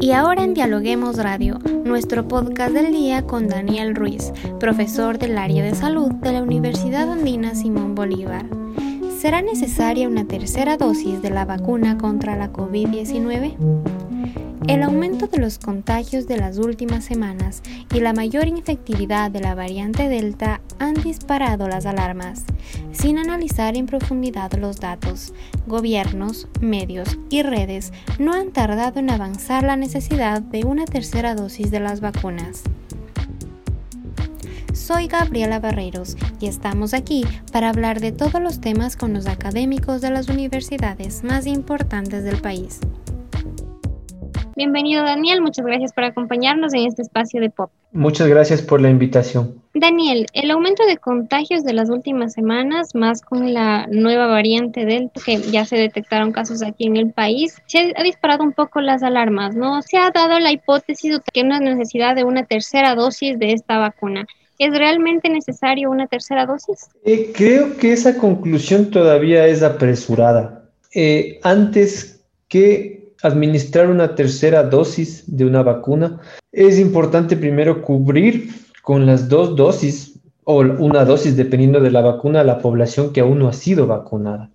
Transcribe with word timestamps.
Y 0.00 0.12
ahora 0.12 0.44
en 0.44 0.54
Dialoguemos 0.54 1.18
Radio, 1.18 1.58
nuestro 1.84 2.26
podcast 2.26 2.72
del 2.72 2.90
día 2.90 3.26
con 3.26 3.48
Daniel 3.48 3.94
Ruiz, 3.94 4.32
profesor 4.58 5.18
del 5.18 5.36
área 5.36 5.62
de 5.62 5.74
salud 5.74 6.10
de 6.10 6.32
la 6.32 6.42
Universidad 6.42 7.12
Andina 7.12 7.54
Simón 7.54 7.94
Bolívar. 7.94 8.46
¿Será 9.18 9.42
necesaria 9.42 10.08
una 10.08 10.24
tercera 10.24 10.78
dosis 10.78 11.20
de 11.20 11.28
la 11.28 11.44
vacuna 11.44 11.98
contra 11.98 12.34
la 12.34 12.50
COVID-19? 12.50 13.56
El 14.68 14.82
aumento 14.82 15.26
de 15.26 15.36
los 15.36 15.58
contagios 15.58 16.26
de 16.26 16.38
las 16.38 16.56
últimas 16.56 17.04
semanas 17.04 17.62
y 17.94 18.00
la 18.00 18.14
mayor 18.14 18.48
infectividad 18.48 19.30
de 19.30 19.40
la 19.40 19.54
variante 19.54 20.08
Delta 20.08 20.62
han 20.80 20.94
disparado 20.94 21.68
las 21.68 21.86
alarmas. 21.86 22.44
Sin 22.90 23.18
analizar 23.18 23.76
en 23.76 23.86
profundidad 23.86 24.52
los 24.54 24.80
datos, 24.80 25.32
gobiernos, 25.66 26.48
medios 26.60 27.18
y 27.28 27.42
redes 27.42 27.92
no 28.18 28.32
han 28.32 28.50
tardado 28.50 28.98
en 28.98 29.10
avanzar 29.10 29.62
la 29.62 29.76
necesidad 29.76 30.42
de 30.42 30.64
una 30.64 30.86
tercera 30.86 31.36
dosis 31.36 31.70
de 31.70 31.78
las 31.78 32.00
vacunas. 32.00 32.64
Soy 34.72 35.06
Gabriela 35.06 35.60
Barreros 35.60 36.16
y 36.40 36.46
estamos 36.46 36.94
aquí 36.94 37.24
para 37.52 37.68
hablar 37.68 38.00
de 38.00 38.12
todos 38.12 38.40
los 38.40 38.60
temas 38.60 38.96
con 38.96 39.12
los 39.12 39.26
académicos 39.26 40.00
de 40.00 40.10
las 40.10 40.28
universidades 40.28 41.22
más 41.22 41.46
importantes 41.46 42.24
del 42.24 42.40
país. 42.40 42.80
Bienvenido 44.56 45.04
Daniel, 45.04 45.42
muchas 45.42 45.66
gracias 45.66 45.92
por 45.92 46.04
acompañarnos 46.04 46.72
en 46.74 46.86
este 46.86 47.02
espacio 47.02 47.40
de 47.40 47.50
pop. 47.50 47.70
Muchas 47.92 48.28
gracias 48.28 48.62
por 48.62 48.80
la 48.80 48.90
invitación. 48.90 49.59
Daniel, 49.72 50.26
el 50.32 50.50
aumento 50.50 50.84
de 50.84 50.96
contagios 50.96 51.62
de 51.62 51.72
las 51.72 51.90
últimas 51.90 52.32
semanas, 52.32 52.94
más 52.94 53.22
con 53.22 53.54
la 53.54 53.86
nueva 53.86 54.26
variante 54.26 54.84
Delta, 54.84 55.20
que 55.24 55.38
ya 55.38 55.64
se 55.64 55.76
detectaron 55.76 56.32
casos 56.32 56.62
aquí 56.62 56.86
en 56.86 56.96
el 56.96 57.12
país, 57.12 57.56
se 57.66 57.92
ha 57.96 58.02
disparado 58.02 58.42
un 58.42 58.52
poco 58.52 58.80
las 58.80 59.04
alarmas, 59.04 59.54
¿no? 59.54 59.80
Se 59.82 59.96
ha 59.96 60.10
dado 60.10 60.40
la 60.40 60.50
hipótesis 60.50 61.12
de 61.12 61.20
que 61.32 61.40
hay 61.40 61.46
una 61.46 61.60
necesidad 61.60 62.16
de 62.16 62.24
una 62.24 62.44
tercera 62.46 62.96
dosis 62.96 63.38
de 63.38 63.52
esta 63.52 63.78
vacuna. 63.78 64.26
¿Es 64.58 64.76
realmente 64.76 65.30
necesario 65.30 65.88
una 65.90 66.08
tercera 66.08 66.46
dosis? 66.46 66.88
Eh, 67.04 67.30
creo 67.34 67.76
que 67.76 67.92
esa 67.92 68.18
conclusión 68.18 68.90
todavía 68.90 69.46
es 69.46 69.62
apresurada. 69.62 70.64
Eh, 70.92 71.38
antes 71.44 72.20
que 72.48 73.14
administrar 73.22 73.88
una 73.88 74.16
tercera 74.16 74.64
dosis 74.64 75.24
de 75.26 75.44
una 75.44 75.62
vacuna, 75.62 76.20
es 76.50 76.78
importante 76.80 77.36
primero 77.36 77.82
cubrir 77.82 78.50
con 78.82 79.06
las 79.06 79.28
dos 79.28 79.56
dosis 79.56 80.18
o 80.44 80.60
una 80.60 81.04
dosis, 81.04 81.36
dependiendo 81.36 81.80
de 81.80 81.90
la 81.90 82.00
vacuna, 82.00 82.40
a 82.40 82.44
la 82.44 82.58
población 82.58 83.12
que 83.12 83.20
aún 83.20 83.38
no 83.38 83.48
ha 83.48 83.52
sido 83.52 83.86
vacunada. 83.86 84.50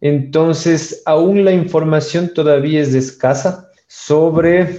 Entonces, 0.00 1.02
aún 1.06 1.44
la 1.44 1.52
información 1.52 2.32
todavía 2.34 2.80
es 2.80 2.94
escasa 2.94 3.70
sobre, 3.86 4.78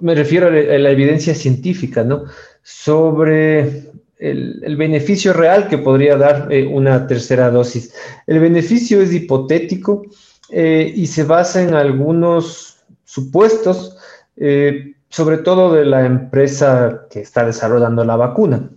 me 0.00 0.14
refiero 0.14 0.48
a 0.48 0.50
la 0.50 0.90
evidencia 0.90 1.34
científica, 1.34 2.04
¿no? 2.04 2.24
Sobre 2.62 3.84
el, 4.18 4.76
beneficio 4.76 5.32
real 5.32 5.68
que 5.68 5.78
podría 5.78 6.16
dar 6.16 6.48
eh, 6.50 6.66
una 6.66 7.06
tercera 7.06 7.50
dosis. 7.50 7.92
El 8.26 8.40
beneficio 8.40 9.00
es 9.00 9.12
hipotético 9.12 10.02
eh, 10.50 10.92
y 10.94 11.06
se 11.06 11.24
basa 11.24 11.62
en 11.62 11.74
algunos 11.74 12.78
supuestos, 13.04 13.96
eh, 14.36 14.94
sobre 15.08 15.38
todo 15.38 15.72
de 15.72 15.84
la 15.84 16.04
empresa 16.04 17.06
que 17.10 17.20
está 17.20 17.44
desarrollando 17.44 18.04
la 18.04 18.16
vacuna. 18.16 18.70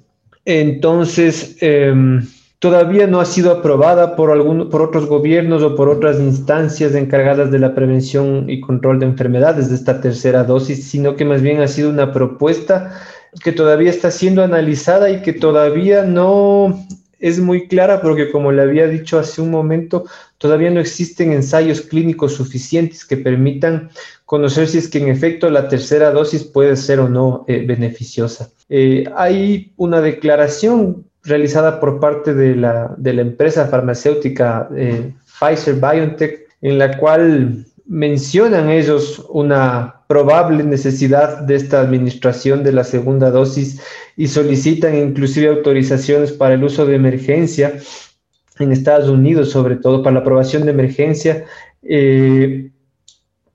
Entonces, 0.45 1.57
em, 1.61 2.25
todavía 2.59 3.07
no 3.07 3.19
ha 3.19 3.25
sido 3.25 3.51
aprobada 3.51 4.15
por, 4.15 4.31
algún, 4.31 4.69
por 4.69 4.81
otros 4.81 5.05
gobiernos 5.05 5.63
o 5.63 5.75
por 5.75 5.89
otras 5.89 6.19
instancias 6.19 6.95
encargadas 6.95 7.51
de 7.51 7.59
la 7.59 7.73
prevención 7.73 8.49
y 8.49 8.59
control 8.59 8.99
de 8.99 9.05
enfermedades 9.05 9.69
de 9.69 9.75
esta 9.75 10.01
tercera 10.01 10.43
dosis, 10.43 10.89
sino 10.89 11.15
que 11.15 11.25
más 11.25 11.41
bien 11.41 11.61
ha 11.61 11.67
sido 11.67 11.89
una 11.89 12.11
propuesta 12.11 12.91
que 13.43 13.51
todavía 13.51 13.89
está 13.89 14.11
siendo 14.11 14.43
analizada 14.43 15.09
y 15.09 15.21
que 15.21 15.33
todavía 15.33 16.03
no 16.03 16.85
es 17.19 17.39
muy 17.39 17.67
clara 17.67 18.01
porque 18.01 18.31
como 18.31 18.51
le 18.51 18.61
había 18.61 18.87
dicho 18.87 19.19
hace 19.19 19.41
un 19.41 19.51
momento, 19.51 20.05
todavía 20.37 20.71
no 20.71 20.79
existen 20.79 21.31
ensayos 21.31 21.81
clínicos 21.81 22.33
suficientes 22.33 23.05
que 23.05 23.17
permitan 23.17 23.89
conocer 24.25 24.67
si 24.67 24.77
es 24.77 24.87
que 24.87 24.99
en 24.99 25.09
efecto 25.09 25.49
la 25.49 25.67
tercera 25.67 26.11
dosis 26.11 26.43
puede 26.43 26.75
ser 26.75 26.99
o 26.99 27.09
no 27.09 27.45
eh, 27.47 27.65
beneficiosa. 27.65 28.49
Eh, 28.69 29.05
hay 29.15 29.71
una 29.77 30.01
declaración 30.01 31.05
realizada 31.23 31.79
por 31.79 31.99
parte 31.99 32.33
de 32.33 32.55
la, 32.55 32.93
de 32.97 33.13
la 33.13 33.21
empresa 33.21 33.67
farmacéutica 33.67 34.69
eh, 34.75 35.13
Pfizer 35.39 35.75
BioNTech 35.75 36.47
en 36.61 36.77
la 36.77 36.97
cual 36.97 37.65
mencionan 37.89 38.69
ellos 38.69 39.25
una 39.29 40.03
probable 40.07 40.63
necesidad 40.63 41.39
de 41.39 41.55
esta 41.55 41.81
administración 41.81 42.63
de 42.63 42.71
la 42.71 42.83
segunda 42.83 43.31
dosis 43.31 43.81
y 44.15 44.27
solicitan 44.27 44.95
inclusive 44.95 45.47
autorizaciones 45.47 46.31
para 46.31 46.53
el 46.53 46.63
uso 46.63 46.85
de 46.85 46.95
emergencia 46.95 47.79
en 48.59 48.71
Estados 48.71 49.09
Unidos, 49.09 49.49
sobre 49.49 49.75
todo 49.75 50.03
para 50.03 50.13
la 50.13 50.19
aprobación 50.19 50.65
de 50.65 50.71
emergencia. 50.71 51.45
Eh, 51.81 52.69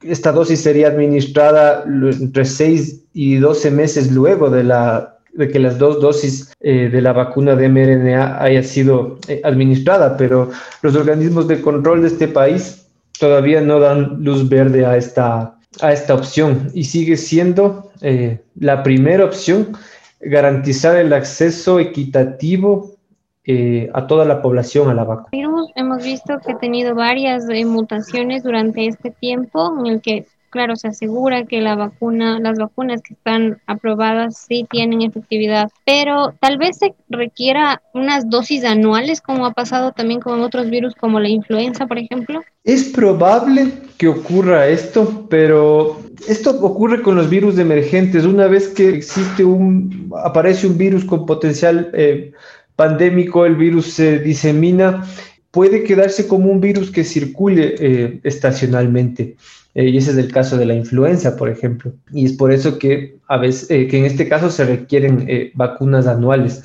esta 0.03 0.33
dosis 0.33 0.61
sería 0.61 0.89
administrada 0.89 1.84
entre 1.87 2.45
6 2.45 3.05
y 3.12 3.37
12 3.37 3.71
meses 3.71 4.11
luego 4.11 4.51
de, 4.51 4.65
la, 4.65 5.19
de 5.33 5.49
que 5.49 5.61
las 5.61 5.78
dos 5.78 6.01
dosis 6.01 6.53
eh, 6.59 6.89
de 6.91 7.01
la 7.01 7.12
vacuna 7.12 7.55
de 7.55 7.69
mRNA 7.69 8.43
haya 8.43 8.65
sido 8.65 9.21
eh, 9.28 9.41
administrada, 9.45 10.16
pero 10.16 10.51
los 10.83 10.97
organismos 10.97 11.47
de 11.47 11.61
control 11.61 12.03
de 12.03 12.09
este 12.09 12.27
país 12.27 12.84
todavía 13.19 13.61
no 13.61 13.81
dan 13.81 14.23
luz 14.23 14.49
verde 14.49 14.85
a 14.87 14.97
esta, 14.97 15.59
a 15.81 15.93
esta 15.93 16.15
opción 16.15 16.71
y 16.75 16.85
sigue 16.85 17.17
siendo 17.17 17.91
eh, 18.01 18.41
la 18.57 18.83
primera 18.83 19.25
opción 19.25 19.77
garantizar 20.21 20.97
el 20.97 21.13
acceso 21.13 21.79
equitativo 21.79 22.95
eh, 23.47 23.91
a 23.93 24.07
toda 24.07 24.25
la 24.25 24.41
población 24.41 24.89
a 24.89 24.95
la 24.95 25.05
vacuna. 25.05 25.29
hemos 25.77 26.03
visto 26.03 26.39
que 26.45 26.53
ha 26.53 26.59
tenido 26.59 26.95
varias 26.95 27.47
eh, 27.51 27.65
mutaciones 27.67 28.43
durante 28.43 28.87
este 28.87 29.11
tiempo 29.11 29.75
en 29.81 29.87
el 29.87 30.01
que 30.01 30.27
claro, 30.54 30.76
se 30.76 30.87
asegura 30.87 31.47
que 31.47 31.60
la 31.60 31.75
vacuna, 31.75 32.38
las 32.38 32.60
vacunas 32.60 33.03
que 33.03 33.15
están 33.15 33.60
aprobadas 33.66 34.38
sí 34.38 34.65
tienen 34.70 35.03
efectividad, 35.03 35.69
pero 35.84 36.32
tal 36.41 36.59
vez 36.59 36.78
se 36.78 36.94
requiera 37.09 37.82
unas 37.92 38.31
dosis 38.31 38.65
anuales, 38.65 39.20
como 39.20 39.47
ha 39.47 39.53
pasado 39.53 39.91
también 39.91 40.20
con 40.20 40.42
otros 40.42 40.70
virus 40.70 40.94
como 40.94 41.19
la 41.19 41.28
influenza, 41.28 41.88
por 41.88 41.98
ejemplo. 41.98 42.41
Es 42.62 42.84
probable 42.84 43.72
que 43.98 44.06
ocurra 44.06 44.69
esto, 44.69 45.26
pero 45.28 46.00
esto 46.28 46.50
ocurre 46.60 47.03
con 47.03 47.16
los 47.16 47.28
virus 47.28 47.59
emergentes. 47.59 48.25
Una 48.25 48.47
vez 48.47 48.69
que 48.69 48.91
existe 48.91 49.44
un, 49.44 50.12
aparece 50.25 50.69
un 50.69 50.78
virus 50.78 51.04
con 51.04 51.26
potencial 51.26 51.91
eh, 51.94 52.31
pandémico, 52.76 53.44
el 53.44 53.56
virus 53.56 53.86
se 53.86 54.21
disemina, 54.21 55.04
puede 55.50 55.82
quedarse 55.82 56.28
como 56.28 56.48
un 56.48 56.60
virus 56.60 56.92
que 56.92 57.03
circule 57.03 57.75
eh, 57.76 58.21
estacionalmente. 58.22 59.34
Eh, 59.75 59.89
y 59.89 59.97
ese 59.97 60.12
es 60.12 60.19
el 60.19 60.33
caso 60.33 60.57
de 60.57 60.67
la 60.67 60.75
influenza, 60.75 61.37
por 61.37 61.49
ejemplo. 61.49 61.93
Y 62.12 62.27
es 62.27 62.33
por 62.33 62.53
eso 62.53 62.79
que, 62.79 63.19
a 63.29 63.37
veces, 63.39 63.71
eh, 63.71 63.89
que 63.89 63.99
en 63.99 64.05
este 64.05 64.29
caso 64.29 64.51
se 64.51 64.65
requieren 64.65 65.25
eh, 65.29 65.53
vacunas 65.55 66.07
anuales. 66.07 66.65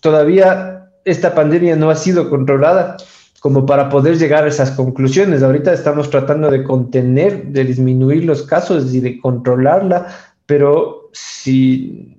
todavía 0.00 0.90
esta 1.04 1.34
pandemia 1.34 1.74
no 1.74 1.90
ha 1.90 1.96
sido 1.96 2.28
controlada 2.30 2.96
como 3.40 3.64
para 3.66 3.88
poder 3.88 4.18
llegar 4.18 4.44
a 4.44 4.48
esas 4.48 4.72
conclusiones. 4.72 5.42
Ahorita 5.42 5.72
estamos 5.72 6.10
tratando 6.10 6.50
de 6.50 6.64
contener, 6.64 7.46
de 7.46 7.64
disminuir 7.64 8.24
los 8.24 8.42
casos 8.42 8.94
y 8.94 9.00
de 9.00 9.18
controlarla, 9.20 10.08
pero 10.46 11.10
si 11.12 12.16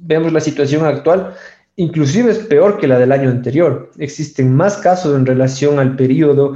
vemos 0.00 0.32
la 0.32 0.40
situación 0.40 0.84
actual, 0.84 1.34
inclusive 1.76 2.30
es 2.32 2.38
peor 2.38 2.78
que 2.78 2.88
la 2.88 2.98
del 2.98 3.12
año 3.12 3.30
anterior. 3.30 3.90
Existen 3.98 4.54
más 4.54 4.78
casos 4.78 5.16
en 5.16 5.26
relación 5.26 5.78
al 5.78 5.96
periodo 5.96 6.54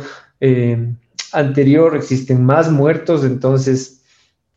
anterior 1.32 1.96
existen 1.96 2.44
más 2.44 2.70
muertos, 2.70 3.24
entonces 3.24 4.02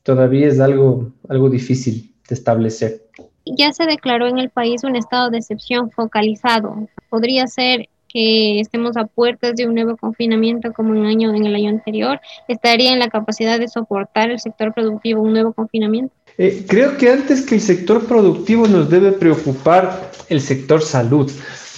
todavía 0.03 0.47
es 0.47 0.59
algo, 0.59 1.12
algo 1.29 1.50
difícil 1.50 2.13
de 2.27 2.35
establecer. 2.35 3.07
Ya 3.45 3.73
se 3.73 3.85
declaró 3.85 4.27
en 4.27 4.38
el 4.38 4.50
país 4.50 4.83
un 4.83 4.95
estado 4.95 5.29
de 5.29 5.39
excepción 5.39 5.91
focalizado. 5.91 6.88
Podría 7.09 7.47
ser 7.47 7.89
que 8.07 8.59
estemos 8.59 8.97
a 8.97 9.06
puertas 9.06 9.56
de 9.56 9.65
un 9.65 9.75
nuevo 9.75 9.95
confinamiento 9.95 10.73
como 10.73 10.94
en, 10.95 11.06
año, 11.06 11.33
en 11.33 11.45
el 11.45 11.56
año 11.56 11.69
anterior. 11.69 12.19
¿Estaría 12.47 12.91
en 12.91 13.00
la 13.00 13.09
capacidad 13.09 13.57
de 13.59 13.67
soportar 13.67 14.31
el 14.31 14.39
sector 14.39 14.74
productivo 14.74 15.21
un 15.21 15.33
nuevo 15.33 15.53
confinamiento? 15.53 16.13
Eh, 16.38 16.65
creo 16.67 16.97
que 16.97 17.09
antes 17.09 17.45
que 17.45 17.56
el 17.56 17.62
sector 17.62 18.06
productivo 18.06 18.67
nos 18.67 18.89
debe 18.89 19.12
preocupar 19.12 20.12
el 20.29 20.41
sector 20.41 20.81
salud 20.81 21.31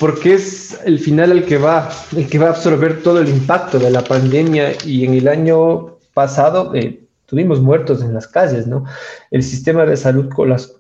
porque 0.04 0.34
es 0.34 0.78
el 0.84 1.00
final 1.00 1.32
el 1.32 1.46
que 1.46 1.58
va, 1.58 1.90
el 2.14 2.28
que 2.28 2.38
va 2.38 2.48
a 2.48 2.50
absorber 2.50 3.02
todo 3.04 3.22
el 3.22 3.30
impacto 3.30 3.80
de 3.80 3.90
la 3.90 4.04
pandemia 4.04 4.74
y 4.86 5.06
en 5.06 5.14
el 5.14 5.30
año 5.30 5.98
pasado 6.14 6.76
eh, 6.76 7.00
tuvimos 7.26 7.62
muertos 7.62 8.04
en 8.04 8.14
las 8.14 8.28
calles, 8.28 8.68
¿no? 8.68 8.84
El 9.32 9.44
sistema 9.44 9.86
de 9.86 9.96
salud 9.96 10.28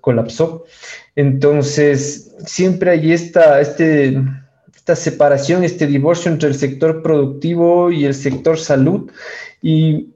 colapsó. 0.02 0.66
Entonces, 1.16 2.36
siempre 2.46 2.92
hay 2.92 3.14
esta, 3.14 3.62
este, 3.62 4.22
esta 4.76 4.98
separación, 4.98 5.64
este 5.64 5.88
divorcio 5.88 6.30
entre 6.30 6.50
el 6.50 6.56
sector 6.56 7.02
productivo 7.02 7.94
y 7.94 8.04
el 8.04 8.16
sector 8.16 8.60
salud. 8.60 9.10
Y 9.62 10.10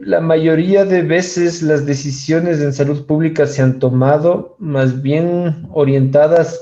la 0.00 0.22
mayoría 0.22 0.86
de 0.86 1.02
veces 1.02 1.60
las 1.60 1.84
decisiones 1.84 2.58
en 2.62 2.72
salud 2.72 3.04
pública 3.04 3.46
se 3.46 3.60
han 3.60 3.78
tomado 3.78 4.56
más 4.58 5.02
bien 5.02 5.68
orientadas 5.74 6.58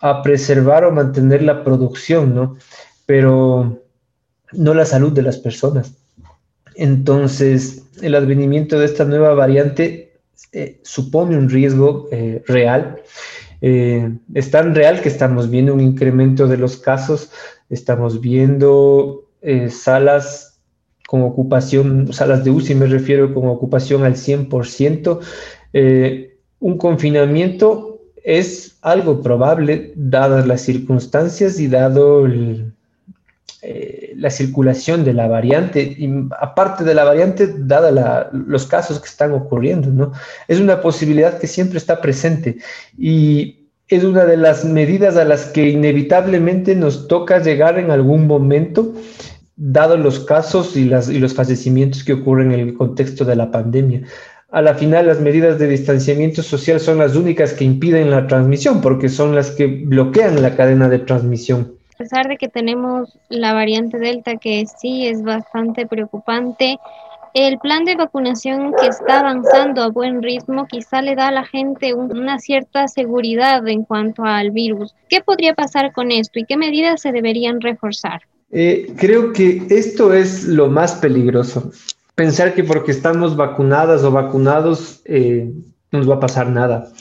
a 0.00 0.22
preservar 0.22 0.84
o 0.84 0.90
mantener 0.90 1.42
la 1.42 1.62
producción, 1.62 2.34
¿no? 2.34 2.56
Pero 3.06 3.82
no 4.52 4.74
la 4.74 4.84
salud 4.84 5.12
de 5.12 5.22
las 5.22 5.38
personas. 5.38 5.94
Entonces, 6.74 7.84
el 8.00 8.14
advenimiento 8.14 8.78
de 8.78 8.86
esta 8.86 9.04
nueva 9.04 9.34
variante 9.34 10.10
eh, 10.52 10.80
supone 10.82 11.36
un 11.36 11.50
riesgo 11.50 12.08
eh, 12.10 12.42
real. 12.46 13.02
Eh, 13.60 14.10
es 14.34 14.50
tan 14.50 14.74
real 14.74 15.02
que 15.02 15.10
estamos 15.10 15.50
viendo 15.50 15.74
un 15.74 15.80
incremento 15.80 16.48
de 16.48 16.56
los 16.56 16.78
casos, 16.78 17.30
estamos 17.68 18.20
viendo 18.20 19.26
salas 19.70 20.60
con 21.06 21.22
ocupación, 21.22 22.12
salas 22.12 22.44
de 22.44 22.50
UCI 22.50 22.74
me 22.74 22.86
refiero 22.86 23.32
con 23.32 23.48
ocupación 23.48 24.04
al 24.04 24.16
100%. 24.16 25.20
un 26.60 26.78
confinamiento 26.78 27.89
es 28.38 28.76
algo 28.82 29.22
probable 29.22 29.92
dadas 29.96 30.46
las 30.46 30.60
circunstancias 30.60 31.58
y 31.58 31.66
dado 31.66 32.28
eh, 33.62 34.12
la 34.16 34.30
circulación 34.30 35.04
de 35.04 35.14
la 35.14 35.26
variante, 35.26 35.82
y 35.82 36.08
aparte 36.38 36.84
de 36.84 36.94
la 36.94 37.02
variante, 37.02 37.52
dada 37.58 38.30
los 38.32 38.66
casos 38.66 39.00
que 39.00 39.08
están 39.08 39.32
ocurriendo, 39.32 39.90
¿no? 39.90 40.12
Es 40.46 40.60
una 40.60 40.80
posibilidad 40.80 41.40
que 41.40 41.48
siempre 41.48 41.78
está 41.78 42.00
presente. 42.00 42.58
Y 42.96 43.66
es 43.88 44.04
una 44.04 44.24
de 44.24 44.36
las 44.36 44.64
medidas 44.64 45.16
a 45.16 45.24
las 45.24 45.46
que 45.46 45.68
inevitablemente 45.68 46.76
nos 46.76 47.08
toca 47.08 47.40
llegar 47.40 47.80
en 47.80 47.90
algún 47.90 48.28
momento, 48.28 48.94
dado 49.56 49.96
los 49.96 50.20
casos 50.20 50.76
y, 50.76 50.84
las, 50.84 51.08
y 51.10 51.18
los 51.18 51.34
fallecimientos 51.34 52.04
que 52.04 52.12
ocurren 52.12 52.52
en 52.52 52.60
el 52.60 52.74
contexto 52.74 53.24
de 53.24 53.34
la 53.34 53.50
pandemia 53.50 54.02
a 54.50 54.62
la 54.62 54.74
final 54.74 55.06
las 55.06 55.20
medidas 55.20 55.58
de 55.58 55.68
distanciamiento 55.68 56.42
social 56.42 56.80
son 56.80 56.98
las 56.98 57.16
únicas 57.16 57.52
que 57.52 57.64
impiden 57.64 58.10
la 58.10 58.26
transmisión 58.26 58.80
porque 58.80 59.08
son 59.08 59.34
las 59.34 59.50
que 59.50 59.66
bloquean 59.66 60.42
la 60.42 60.56
cadena 60.56 60.88
de 60.88 60.98
transmisión 61.00 61.80
a 62.00 62.02
pesar 62.02 62.28
de 62.28 62.38
que 62.38 62.48
tenemos 62.48 63.18
la 63.28 63.52
variante 63.52 63.98
Delta 63.98 64.36
que 64.36 64.64
sí 64.80 65.06
es 65.06 65.22
bastante 65.22 65.86
preocupante, 65.86 66.78
el 67.34 67.58
plan 67.58 67.84
de 67.84 67.94
vacunación 67.94 68.72
que 68.80 68.86
está 68.86 69.20
avanzando 69.20 69.82
a 69.82 69.88
buen 69.88 70.22
ritmo 70.22 70.66
quizá 70.66 71.02
le 71.02 71.14
da 71.14 71.28
a 71.28 71.30
la 71.30 71.44
gente 71.44 71.92
una 71.92 72.38
cierta 72.38 72.88
seguridad 72.88 73.68
en 73.68 73.84
cuanto 73.84 74.24
al 74.24 74.50
virus. 74.50 74.94
¿Qué 75.10 75.20
podría 75.20 75.52
pasar 75.52 75.92
con 75.92 76.10
esto 76.10 76.38
y 76.38 76.46
qué 76.46 76.56
medidas 76.56 77.02
se 77.02 77.12
deberían 77.12 77.60
reforzar? 77.60 78.22
Eh, 78.50 78.94
creo 78.96 79.34
que 79.34 79.62
esto 79.68 80.14
es 80.14 80.44
lo 80.44 80.68
más 80.68 80.94
peligroso. 80.94 81.70
Pensar 82.20 82.52
que 82.52 82.64
porque 82.64 82.90
estamos 82.92 83.34
vacunadas 83.34 84.04
o 84.04 84.10
vacunados 84.10 85.00
eh, 85.06 85.50
no 85.90 86.00
nos 86.00 86.10
va 86.10 86.16
a 86.16 86.20
pasar 86.20 86.50
nada. 86.50 86.92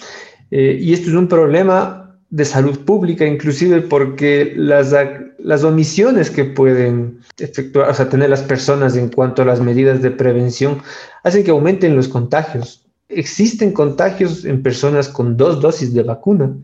Eh, 0.50 0.77
y 0.80 0.94
esto 0.94 1.10
es 1.10 1.13
un 1.13 1.27
problema 1.27 2.16
de 2.30 2.45
salud 2.45 2.86
pública, 2.86 3.25
inclusive 3.25 3.81
porque 3.81 4.54
las, 4.56 4.95
las 5.38 5.66
omisiones 5.66 6.31
que 6.31 6.45
pueden 6.45 7.19
efectuar, 7.38 7.89
o 7.89 7.94
sea, 7.94 8.07
tener 8.07 8.30
las 8.30 8.44
personas 8.44 8.95
en 8.95 9.10
cuanto 9.10 9.42
a 9.42 9.45
las 9.45 9.60
medidas 9.60 10.01
de 10.01 10.12
prevención, 10.12 10.81
hacen 11.25 11.44
que 11.44 11.51
aumenten 11.51 11.98
los 11.98 12.07
contagios. 12.07 12.86
Existen 13.10 13.74
contagios 13.74 14.45
en 14.45 14.63
personas 14.63 15.10
con 15.10 15.36
dos 15.36 15.60
dosis 15.60 15.94
de 15.94 16.04
vacuna. 16.04 16.56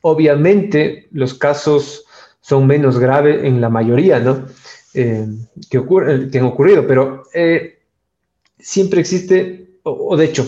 Obviamente, 0.00 1.06
los 1.12 1.34
casos 1.34 2.06
son 2.40 2.66
menos 2.66 2.98
graves 2.98 3.44
en 3.44 3.60
la 3.60 3.68
mayoría, 3.68 4.18
¿no? 4.18 4.46
Eh, 4.94 5.28
que, 5.70 5.78
ocurre, 5.78 6.28
que 6.28 6.40
han 6.40 6.46
ocurrido, 6.46 6.84
pero 6.88 7.22
eh, 7.32 7.76
siempre 8.62 9.00
existe, 9.00 9.78
o 9.82 10.16
de 10.16 10.26
hecho, 10.26 10.46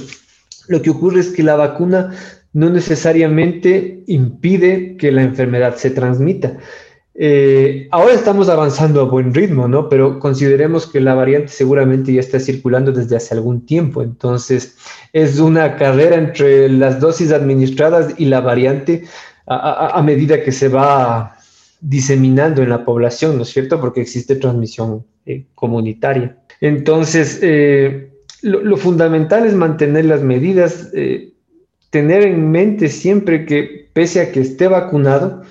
lo 0.68 0.82
que 0.82 0.90
ocurre 0.90 1.20
es 1.20 1.28
que 1.28 1.42
la 1.42 1.56
vacuna 1.56 2.14
no 2.52 2.70
necesariamente 2.70 4.04
impide 4.06 4.96
que 4.96 5.10
la 5.10 5.22
enfermedad 5.22 5.76
se 5.76 5.90
transmita. 5.90 6.58
Eh, 7.14 7.88
ahora 7.90 8.14
estamos 8.14 8.48
avanzando 8.48 9.00
a 9.00 9.04
buen 9.04 9.34
ritmo, 9.34 9.68
¿no? 9.68 9.88
Pero 9.88 10.18
consideremos 10.18 10.86
que 10.86 11.00
la 11.00 11.14
variante 11.14 11.48
seguramente 11.48 12.12
ya 12.12 12.20
está 12.20 12.40
circulando 12.40 12.90
desde 12.92 13.16
hace 13.16 13.34
algún 13.34 13.66
tiempo. 13.66 14.02
Entonces, 14.02 14.76
es 15.12 15.38
una 15.38 15.76
carrera 15.76 16.16
entre 16.16 16.68
las 16.68 17.00
dosis 17.00 17.32
administradas 17.32 18.14
y 18.18 18.26
la 18.26 18.40
variante 18.40 19.04
a, 19.46 20.00
medida 20.02 20.42
que 20.42 20.52
se 20.52 20.68
va 20.68 21.36
diseminando 21.80 22.62
en 22.62 22.70
la 22.70 22.84
población, 22.84 23.36
¿no 23.36 23.42
es 23.42 23.48
cierto? 23.48 23.80
Porque 23.80 24.00
existe 24.00 24.36
transmisión 24.36 25.04
eh, 25.26 25.46
comunitaria. 25.54 26.38
Entonces, 26.62 27.38
eh, 27.42 28.10
lo, 28.40 28.76
fundamental 28.78 29.44
es 29.44 29.54
mantener 29.54 30.06
las 30.06 30.22
medidas 30.22 30.90
tener 31.90 32.24
en 32.24 32.50
mente 32.50 32.88
siempre 32.88 33.44
que 33.44 33.90
pese 33.92 34.22
a 34.22 34.32
que 34.32 34.40
esté 34.40 34.66
vacunado 34.66 35.42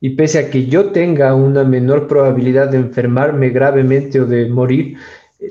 y 0.00 0.10
pese 0.10 0.38
a 0.38 0.50
que 0.50 0.66
yo 0.66 0.92
tenga 0.92 1.34
una 1.34 1.62
menor 1.62 2.08
probabilidad 2.08 2.70
de 2.70 2.78
enfermarme 2.78 3.50
gravemente 3.50 4.18
o 4.18 4.24
de 4.24 4.48
morir, 4.48 4.96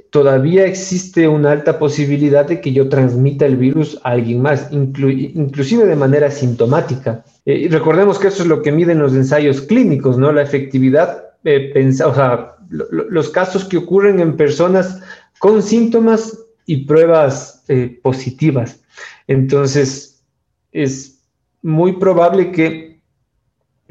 todavía 0.10 0.66
existe 0.66 1.28
una 1.28 1.52
alta 1.52 1.78
posibilidad 1.78 2.48
de 2.48 2.62
que 2.62 2.72
yo 2.72 2.90
transmita 2.90 3.46
el 3.46 3.58
virus 3.58 4.00
a 4.04 4.12
alguien 4.12 4.42
más, 4.42 4.68
inclusive 4.72 5.86
de 5.86 5.96
manera 5.96 6.32
sintomática. 6.32 7.24
Eh, 7.46 7.68
recordemos 7.70 8.18
que 8.18 8.30
eso 8.30 8.44
es 8.44 8.50
lo 8.50 8.64
que 8.64 8.72
miden 8.72 9.00
los 9.00 9.14
ensayos 9.14 9.62
clínicos, 9.62 10.18
¿no? 10.18 10.32
La 10.32 10.42
efectividad, 10.42 11.26
eh, 11.44 11.92
o 12.06 12.14
sea, 12.16 12.56
los 12.70 13.30
casos 13.30 13.66
que 13.66 13.78
ocurren 13.78 14.20
en 14.20 14.38
personas 14.38 15.02
con 15.40 15.62
síntomas 15.64 16.38
y 16.66 16.86
pruebas 16.86 17.64
eh, 17.68 18.00
positivas. 18.04 18.82
Entonces, 19.28 20.24
es 20.72 21.20
muy 21.62 21.94
probable 21.94 22.52
que 22.52 22.90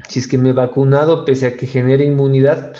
si 0.07 0.19
es 0.19 0.27
que 0.27 0.37
me 0.37 0.49
he 0.49 0.53
vacunado, 0.53 1.25
pese 1.25 1.47
a 1.47 1.57
que 1.57 1.67
genere 1.67 2.05
inmunidad, 2.05 2.73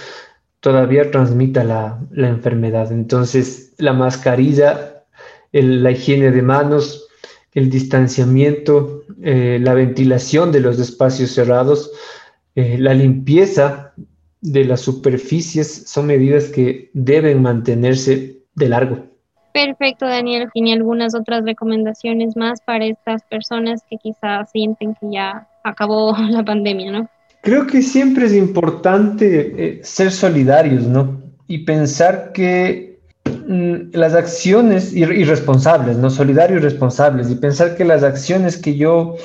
todavía 0.62 1.12
transmita 1.12 1.64
la, 1.64 2.00
enfermedad. 2.12 2.92
Entonces, 2.92 3.74
la 3.78 3.94
mascarilla, 3.94 5.04
la 5.52 5.92
higiene 5.92 6.32
de 6.32 6.42
manos, 6.42 7.08
el 7.54 7.70
distanciamiento, 7.70 9.04
eh, 9.22 9.60
la 9.62 9.74
ventilación 9.74 10.52
de 10.52 10.62
los 10.62 10.80
espacios 10.80 11.32
cerrados, 11.32 11.92
eh, 12.56 12.78
la 12.80 12.94
limpieza 12.94 13.94
de 14.42 14.66
las 14.66 14.82
superficies 14.82 15.90
son 15.90 16.08
medidas 16.08 16.46
que 16.46 16.90
deben 16.94 17.42
mantenerse 17.42 18.38
de 18.56 18.70
largo. 18.70 19.10
Perfecto, 19.54 20.06
Daniel. 20.06 20.50
¿Tiene 20.54 20.74
algunas 20.74 21.16
otras 21.16 21.44
recomendaciones 21.44 22.38
más 22.38 22.62
para 22.62 22.86
estas 22.86 23.24
personas 23.24 23.82
que 23.90 23.98
quizás 23.98 24.52
sienten 24.52 24.96
que 24.96 25.08
ya 25.12 25.48
acabó 25.64 26.16
la 26.30 26.44
pandemia, 26.44 26.92
no? 26.92 27.10
Creo 27.42 27.68
que 27.68 27.82
siempre 27.82 28.26
es 28.26 28.34
importante 28.34 29.54
eh, 29.58 29.80
ser 29.84 30.12
solidarios, 30.12 30.84
¿no? 30.84 31.22
Y 31.48 31.60
pensar 31.60 32.32
que 32.34 33.00
mm, 33.26 33.92
las 33.94 34.14
acciones, 34.14 34.94
y, 34.94 35.06
responsables, 35.06 35.98
¿no? 35.98 36.10
Solidarios 36.10 36.60
y 36.60 36.64
responsables, 36.64 37.32
y 37.32 37.36
pensar 37.36 37.76
que 37.76 37.86
las 37.86 38.04
acciones 38.04 38.58
que 38.58 38.76
yo 38.76 39.16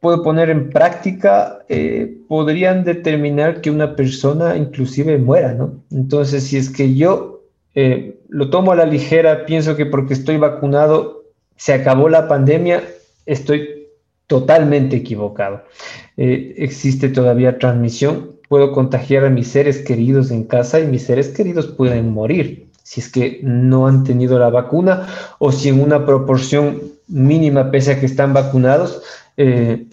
puedo 0.00 0.22
poner 0.22 0.50
en 0.50 0.70
práctica 0.70 1.58
eh, 1.68 2.16
podrían 2.28 2.84
determinar 2.84 3.60
que 3.60 3.70
una 3.70 3.96
persona 3.96 4.56
inclusive 4.56 5.18
muera, 5.18 5.52
¿no? 5.52 5.74
Entonces, 5.90 6.44
si 6.44 6.56
es 6.56 6.70
que 6.70 6.94
yo 6.94 7.42
eh, 7.74 8.18
lo 8.28 8.50
tomo 8.50 8.72
a 8.72 8.76
la 8.76 8.86
ligera, 8.86 9.46
pienso 9.46 9.76
que 9.76 9.86
porque 9.86 10.14
estoy 10.14 10.36
vacunado 10.36 11.24
se 11.56 11.72
acabó 11.72 12.08
la 12.08 12.28
pandemia, 12.28 12.82
estoy 13.24 13.88
totalmente 14.26 14.96
equivocado. 14.96 15.62
Eh, 16.16 16.54
existe 16.58 17.08
todavía 17.08 17.58
transmisión, 17.58 18.32
puedo 18.48 18.72
contagiar 18.72 19.24
a 19.24 19.30
mis 19.30 19.48
seres 19.48 19.78
queridos 19.78 20.30
en 20.30 20.44
casa 20.44 20.80
y 20.80 20.86
mis 20.86 21.04
seres 21.04 21.28
queridos 21.28 21.66
pueden 21.66 22.10
morir 22.12 22.66
si 22.86 23.00
es 23.00 23.10
que 23.10 23.40
no 23.42 23.88
han 23.88 24.04
tenido 24.04 24.38
la 24.38 24.48
vacuna 24.48 25.08
o 25.40 25.50
si 25.50 25.70
en 25.70 25.82
una 25.82 26.06
proporción 26.06 26.82
mínima, 27.08 27.72
pese 27.72 27.90
a 27.90 27.98
que 27.98 28.06
están 28.06 28.32
vacunados, 28.32 29.02
eh, 29.36 29.86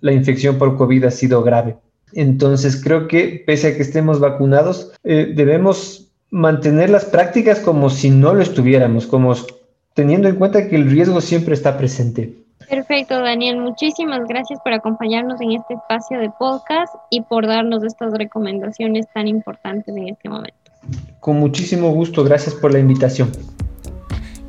la 0.00 0.12
infección 0.12 0.58
por 0.58 0.76
COVID 0.76 1.04
ha 1.04 1.10
sido 1.10 1.42
grave. 1.42 1.76
Entonces 2.12 2.82
creo 2.82 3.08
que 3.08 3.42
pese 3.46 3.68
a 3.68 3.76
que 3.76 3.82
estemos 3.82 4.20
vacunados, 4.20 4.92
debemos 5.02 6.08
mantener 6.30 6.90
las 6.90 7.04
prácticas 7.04 7.60
como 7.60 7.90
si 7.90 8.10
no 8.10 8.34
lo 8.34 8.42
estuviéramos, 8.42 9.06
como 9.06 9.34
teniendo 9.94 10.28
en 10.28 10.36
cuenta 10.36 10.68
que 10.68 10.76
el 10.76 10.90
riesgo 10.90 11.20
siempre 11.20 11.54
está 11.54 11.76
presente. 11.76 12.46
Perfecto, 12.68 13.20
Daniel. 13.20 13.58
Muchísimas 13.58 14.26
gracias 14.26 14.58
por 14.62 14.72
acompañarnos 14.72 15.40
en 15.40 15.52
este 15.52 15.74
espacio 15.74 16.18
de 16.18 16.30
podcast 16.38 16.94
y 17.10 17.20
por 17.22 17.46
darnos 17.46 17.84
estas 17.84 18.12
recomendaciones 18.12 19.06
tan 19.14 19.28
importantes 19.28 19.96
en 19.96 20.08
este 20.08 20.28
momento. 20.28 20.56
Con 21.20 21.38
muchísimo 21.38 21.90
gusto. 21.90 22.24
Gracias 22.24 22.54
por 22.54 22.72
la 22.72 22.78
invitación. 22.78 23.30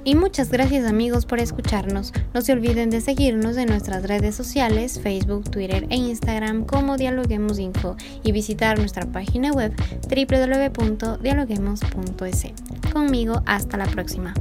Y 0.07 0.15
muchas 0.15 0.49
gracias 0.49 0.85
amigos 0.85 1.25
por 1.25 1.41
escucharnos. 1.41 2.13
No 2.33 2.39
se 2.39 2.53
olviden 2.53 2.89
de 2.89 3.01
seguirnos 3.01 3.57
en 3.57 3.67
nuestras 3.67 4.03
redes 4.03 4.35
sociales, 4.35 5.01
Facebook, 5.03 5.51
Twitter 5.51 5.85
e 5.89 5.97
Instagram 5.97 6.63
como 6.63 6.95
Dialoguemos 6.95 7.59
Info 7.59 7.97
y 8.23 8.31
visitar 8.31 8.79
nuestra 8.79 9.05
página 9.05 9.51
web 9.51 9.73
www.dialoguemos.es. 10.03 12.45
Conmigo, 12.93 13.41
hasta 13.45 13.75
la 13.75 13.87
próxima. 13.87 14.33